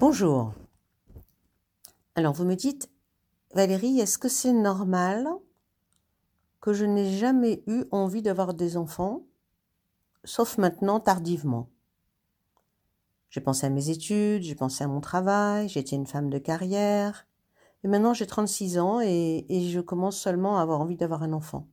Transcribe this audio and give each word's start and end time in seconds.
Bonjour. 0.00 0.52
Alors 2.16 2.34
vous 2.34 2.44
me 2.44 2.56
dites, 2.56 2.90
Valérie, 3.54 4.00
est-ce 4.00 4.18
que 4.18 4.28
c'est 4.28 4.52
normal 4.52 5.28
que 6.60 6.72
je 6.72 6.84
n'ai 6.84 7.16
jamais 7.16 7.62
eu 7.68 7.84
envie 7.92 8.20
d'avoir 8.20 8.54
des 8.54 8.76
enfants, 8.76 9.22
sauf 10.24 10.58
maintenant 10.58 10.98
tardivement? 10.98 11.70
J'ai 13.30 13.40
pensé 13.40 13.66
à 13.66 13.70
mes 13.70 13.88
études, 13.88 14.42
j'ai 14.42 14.56
pensé 14.56 14.82
à 14.82 14.88
mon 14.88 15.00
travail, 15.00 15.68
j'étais 15.68 15.94
une 15.94 16.08
femme 16.08 16.28
de 16.28 16.38
carrière, 16.38 17.28
et 17.84 17.88
maintenant 17.88 18.14
j'ai 18.14 18.26
36 18.26 18.78
ans 18.80 19.00
et, 19.00 19.46
je 19.48 19.80
commence 19.80 20.18
seulement 20.18 20.58
à 20.58 20.62
avoir 20.62 20.80
envie 20.80 20.96
d'avoir 20.96 21.22
un 21.22 21.32
enfant. 21.32 21.68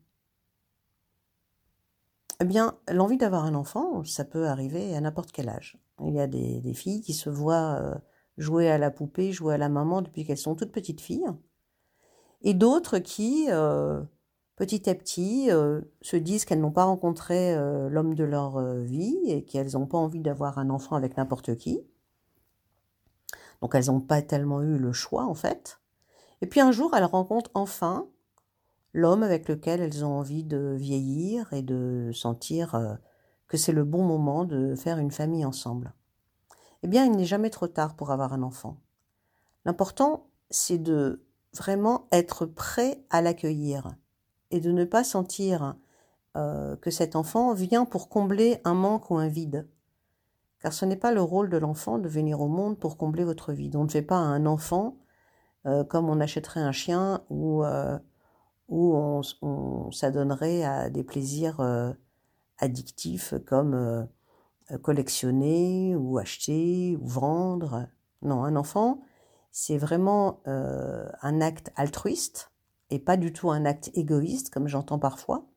Eh 2.39 2.45
bien, 2.45 2.77
l'envie 2.87 3.17
d'avoir 3.17 3.45
un 3.45 3.55
enfant, 3.55 4.03
ça 4.03 4.25
peut 4.25 4.47
arriver 4.47 4.95
à 4.95 5.01
n'importe 5.01 5.31
quel 5.31 5.49
âge. 5.49 5.79
Il 6.03 6.13
y 6.13 6.19
a 6.19 6.27
des, 6.27 6.61
des 6.61 6.73
filles 6.73 7.01
qui 7.01 7.13
se 7.13 7.29
voient 7.29 7.77
euh, 7.79 7.95
jouer 8.41 8.69
à 8.69 8.77
la 8.77 8.91
poupée, 8.91 9.31
jouer 9.31 9.53
à 9.53 9.57
la 9.57 9.69
maman 9.69 10.01
depuis 10.01 10.25
qu'elles 10.25 10.37
sont 10.37 10.55
toutes 10.55 10.71
petites 10.71 11.01
filles. 11.01 11.29
Et 12.41 12.53
d'autres 12.53 12.97
qui, 12.97 13.45
euh, 13.49 14.01
petit 14.55 14.89
à 14.89 14.95
petit, 14.95 15.51
euh, 15.51 15.81
se 16.01 16.17
disent 16.17 16.45
qu'elles 16.45 16.59
n'ont 16.59 16.71
pas 16.71 16.85
rencontré 16.85 17.53
euh, 17.55 17.87
l'homme 17.89 18.15
de 18.15 18.23
leur 18.23 18.59
vie 18.81 19.19
et 19.27 19.45
qu'elles 19.45 19.73
n'ont 19.73 19.85
pas 19.85 19.99
envie 19.99 20.21
d'avoir 20.21 20.57
un 20.57 20.69
enfant 20.69 20.95
avec 20.95 21.17
n'importe 21.17 21.55
qui. 21.55 21.81
Donc 23.61 23.75
elles 23.75 23.87
n'ont 23.87 24.01
pas 24.01 24.23
tellement 24.23 24.63
eu 24.63 24.77
le 24.77 24.91
choix 24.91 25.25
en 25.25 25.35
fait. 25.35 25.79
Et 26.41 26.47
puis 26.47 26.59
un 26.59 26.71
jour, 26.71 26.95
elles 26.95 27.05
rencontrent 27.05 27.51
enfin 27.53 28.07
l'homme 28.93 29.21
avec 29.21 29.47
lequel 29.47 29.81
elles 29.81 30.03
ont 30.03 30.17
envie 30.17 30.43
de 30.43 30.75
vieillir 30.77 31.53
et 31.53 31.61
de 31.61 32.09
sentir 32.11 32.97
que 33.47 33.57
c'est 33.57 33.71
le 33.71 33.83
bon 33.83 34.03
moment 34.03 34.45
de 34.45 34.73
faire 34.75 34.97
une 34.97 35.11
famille 35.11 35.45
ensemble 35.45 35.93
eh 36.83 36.87
bien, 36.87 37.05
il 37.05 37.11
n'est 37.11 37.25
jamais 37.25 37.49
trop 37.49 37.67
tard 37.67 37.95
pour 37.95 38.11
avoir 38.11 38.33
un 38.33 38.43
enfant. 38.43 38.77
L'important, 39.65 40.27
c'est 40.49 40.79
de 40.79 41.23
vraiment 41.53 42.07
être 42.11 42.45
prêt 42.45 43.03
à 43.09 43.21
l'accueillir 43.21 43.95
et 44.49 44.59
de 44.59 44.71
ne 44.71 44.85
pas 44.85 45.03
sentir 45.03 45.75
euh, 46.35 46.75
que 46.77 46.89
cet 46.89 47.15
enfant 47.15 47.53
vient 47.53 47.85
pour 47.85 48.09
combler 48.09 48.59
un 48.63 48.73
manque 48.73 49.11
ou 49.11 49.17
un 49.17 49.27
vide. 49.27 49.67
Car 50.59 50.73
ce 50.73 50.85
n'est 50.85 50.97
pas 50.97 51.11
le 51.11 51.21
rôle 51.21 51.49
de 51.49 51.57
l'enfant 51.57 51.99
de 51.99 52.07
venir 52.07 52.41
au 52.41 52.47
monde 52.47 52.77
pour 52.77 52.97
combler 52.97 53.23
votre 53.23 53.51
vide. 53.51 53.75
On 53.75 53.83
ne 53.83 53.89
fait 53.89 54.01
pas 54.01 54.17
un 54.17 54.45
enfant 54.45 54.97
euh, 55.65 55.83
comme 55.83 56.09
on 56.09 56.19
achèterait 56.19 56.61
un 56.61 56.71
chien 56.71 57.23
ou, 57.29 57.63
euh, 57.63 57.97
on, 58.69 59.21
on 59.41 59.91
s'adonnerait 59.91 60.63
à 60.63 60.89
des 60.89 61.03
plaisirs 61.03 61.59
addictifs 62.57 63.33
comme 63.45 64.07
collectionner 64.81 65.95
ou 65.95 66.17
acheter 66.17 66.97
ou 67.01 67.07
vendre. 67.07 67.87
Non, 68.21 68.43
un 68.43 68.55
enfant, 68.55 69.01
c'est 69.51 69.77
vraiment 69.77 70.41
euh, 70.47 71.09
un 71.21 71.41
acte 71.41 71.71
altruiste 71.75 72.51
et 72.89 72.99
pas 72.99 73.17
du 73.17 73.33
tout 73.33 73.51
un 73.51 73.65
acte 73.65 73.91
égoïste 73.93 74.49
comme 74.49 74.67
j'entends 74.67 74.99
parfois. 74.99 75.47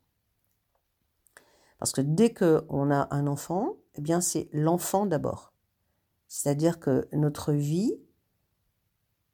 Parce 1.78 1.92
que 1.92 2.00
dès 2.00 2.32
qu'on 2.32 2.90
a 2.90 3.08
un 3.10 3.26
enfant, 3.26 3.76
eh 3.94 4.00
bien 4.00 4.20
c'est 4.20 4.48
l'enfant 4.52 5.06
d'abord. 5.06 5.52
C'est-à-dire 6.28 6.80
que 6.80 7.08
notre 7.12 7.52
vie 7.52 7.94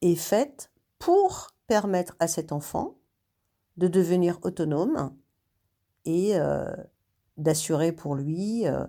est 0.02 0.16
faite 0.16 0.72
pour 0.98 1.54
permettre 1.66 2.16
à 2.18 2.26
cet 2.26 2.52
enfant 2.52 2.96
de 3.76 3.86
devenir 3.86 4.38
autonome 4.42 5.16
et 6.04 6.38
euh, 6.38 6.74
d'assurer 7.36 7.92
pour 7.92 8.14
lui 8.14 8.66
euh, 8.66 8.86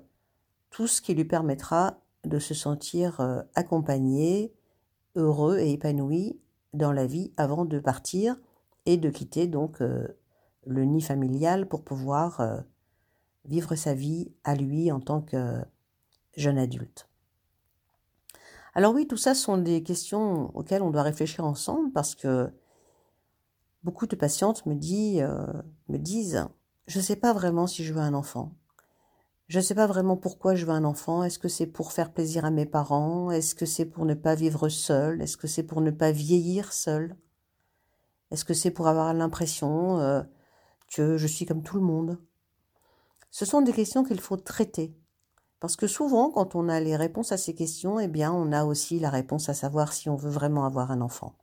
tout 0.72 0.88
ce 0.88 1.02
qui 1.02 1.14
lui 1.14 1.26
permettra 1.26 2.02
de 2.24 2.40
se 2.40 2.54
sentir 2.54 3.20
euh, 3.20 3.42
accompagné, 3.56 4.54
heureux 5.16 5.60
et 5.60 5.74
épanoui 5.74 6.40
dans 6.74 6.94
la 6.94 7.06
vie 7.06 7.32
avant 7.38 7.66
de 7.66 7.80
partir 7.80 8.40
et 8.86 8.98
de 8.98 9.10
quitter 9.10 9.48
donc 9.48 9.82
euh, 9.82 10.08
le 10.66 10.86
nid 10.86 11.02
familial 11.02 11.68
pour 11.68 11.84
pouvoir 11.84 12.40
euh, 12.40 12.60
vivre 13.46 13.76
sa 13.76 13.94
vie 13.94 14.32
à 14.44 14.56
lui 14.56 14.92
en 14.92 15.02
tant 15.02 15.22
que 15.22 15.62
jeune 16.38 16.58
adulte. 16.58 17.10
Alors 18.74 18.94
oui, 18.94 19.06
tout 19.06 19.18
ça 19.18 19.36
sont 19.36 19.58
des 19.58 19.84
questions 19.84 20.56
auxquelles 20.56 20.82
on 20.82 20.92
doit 20.92 21.04
réfléchir 21.04 21.46
ensemble 21.46 21.92
parce 21.92 22.16
que 22.16 22.50
beaucoup 23.84 24.08
de 24.08 24.16
patientes 24.16 24.66
me, 24.66 24.76
dit, 24.76 25.20
me 25.90 25.98
disent, 25.98 26.48
je 26.88 27.00
ne 27.00 27.04
sais 27.04 27.18
pas 27.18 27.34
vraiment 27.34 27.68
si 27.68 27.84
je 27.84 27.92
veux 27.92 28.00
un 28.00 28.14
enfant. 28.14 28.54
Je 29.52 29.58
ne 29.58 29.64
sais 29.64 29.76
pas 29.76 29.86
vraiment 29.86 30.16
pourquoi 30.16 30.56
je 30.56 30.66
veux 30.66 30.72
un 30.72 30.86
enfant. 30.86 31.24
Est-ce 31.24 31.38
que 31.38 31.50
c'est 31.50 31.68
pour 31.68 31.92
faire 31.92 32.14
plaisir 32.14 32.46
à 32.46 32.52
mes 32.52 32.66
parents? 32.66 33.32
Est-ce 33.32 33.54
que 33.54 33.66
c'est 33.66 33.84
pour 33.84 34.06
ne 34.06 34.14
pas 34.14 34.34
vivre 34.34 34.70
seul 34.70 35.22
Est-ce 35.22 35.36
que 35.36 35.48
c'est 35.48 35.64
pour 35.64 35.82
ne 35.82 35.92
pas 35.92 36.14
vieillir 36.14 36.72
seul 36.72 37.18
Est-ce 38.32 38.46
que 38.46 38.54
c'est 38.54 38.72
pour 38.72 38.88
avoir 38.88 39.14
l'impression 39.14 40.00
euh, 40.00 40.22
que 40.96 41.18
je 41.18 41.28
suis 41.28 41.46
comme 41.46 41.64
tout 41.64 41.76
le 41.76 41.82
monde? 41.82 42.18
Ce 43.30 43.44
sont 43.44 43.62
des 43.62 43.74
questions 43.74 44.06
qu'il 44.06 44.22
faut 44.22 44.38
traiter. 44.38 44.96
Parce 45.60 45.76
que 45.76 45.86
souvent, 45.86 46.32
quand 46.32 46.56
on 46.56 46.70
a 46.70 46.80
les 46.80 46.96
réponses 46.96 47.34
à 47.34 47.38
ces 47.38 47.54
questions, 47.54 48.00
eh 48.00 48.08
bien, 48.08 48.32
on 48.32 48.54
a 48.54 48.64
aussi 48.64 49.00
la 49.00 49.10
réponse 49.10 49.50
à 49.50 49.54
savoir 49.54 49.92
si 49.92 50.08
on 50.08 50.16
veut 50.16 50.32
vraiment 50.32 50.64
avoir 50.64 50.92
un 50.92 51.02
enfant. 51.02 51.36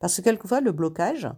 Parce 0.00 0.16
que 0.16 0.22
quelquefois, 0.22 0.60
le 0.60 0.72
blocage, 0.72 1.30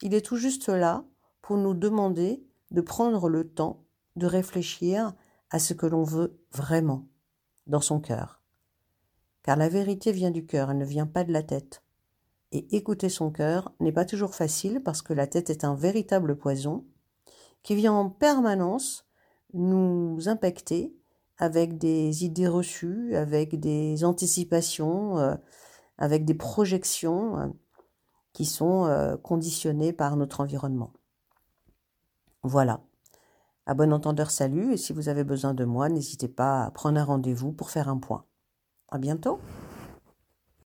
il 0.00 0.14
est 0.14 0.24
tout 0.24 0.36
juste 0.36 0.70
là 0.70 1.04
pour 1.42 1.58
nous 1.58 1.74
demander 1.74 2.42
de 2.70 2.80
prendre 2.80 3.28
le 3.28 3.46
temps 3.46 3.84
de 4.16 4.24
réfléchir 4.26 5.12
à 5.52 5.58
ce 5.58 5.74
que 5.74 5.86
l'on 5.86 6.02
veut 6.02 6.40
vraiment, 6.50 7.06
dans 7.66 7.82
son 7.82 8.00
cœur. 8.00 8.40
Car 9.42 9.56
la 9.56 9.68
vérité 9.68 10.10
vient 10.10 10.30
du 10.30 10.46
cœur, 10.46 10.70
elle 10.70 10.78
ne 10.78 10.84
vient 10.84 11.06
pas 11.06 11.24
de 11.24 11.32
la 11.32 11.42
tête. 11.42 11.84
Et 12.52 12.74
écouter 12.74 13.10
son 13.10 13.30
cœur 13.30 13.72
n'est 13.78 13.92
pas 13.92 14.06
toujours 14.06 14.34
facile 14.34 14.82
parce 14.82 15.02
que 15.02 15.12
la 15.12 15.26
tête 15.26 15.50
est 15.50 15.64
un 15.64 15.74
véritable 15.74 16.36
poison 16.36 16.86
qui 17.62 17.74
vient 17.74 17.92
en 17.92 18.08
permanence 18.08 19.06
nous 19.52 20.18
impacter 20.26 20.96
avec 21.36 21.76
des 21.76 22.24
idées 22.24 22.48
reçues, 22.48 23.14
avec 23.14 23.60
des 23.60 24.04
anticipations, 24.04 25.18
euh, 25.18 25.34
avec 25.98 26.24
des 26.24 26.34
projections 26.34 27.38
euh, 27.38 27.48
qui 28.32 28.46
sont 28.46 28.86
euh, 28.86 29.16
conditionnées 29.16 29.92
par 29.92 30.16
notre 30.16 30.40
environnement. 30.40 30.92
Voilà. 32.42 32.80
À 33.64 33.74
bon 33.74 33.92
entendeur, 33.92 34.32
salut, 34.32 34.72
et 34.72 34.76
si 34.76 34.92
vous 34.92 35.08
avez 35.08 35.22
besoin 35.22 35.54
de 35.54 35.64
moi, 35.64 35.88
n'hésitez 35.88 36.26
pas 36.26 36.64
à 36.64 36.70
prendre 36.72 36.98
un 36.98 37.04
rendez-vous 37.04 37.52
pour 37.52 37.70
faire 37.70 37.88
un 37.88 37.98
point. 37.98 38.24
À 38.88 38.98
bientôt! 38.98 39.38